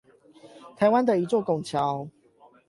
[0.77, 2.07] 台灣的一座拱橋